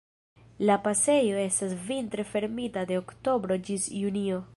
La 0.67 0.77
pasejo 0.85 1.35
estas 1.43 1.75
vintre 1.89 2.25
fermita 2.31 2.83
de 2.93 2.97
oktobro 3.03 3.59
ĝis 3.69 3.87
junio. 4.05 4.41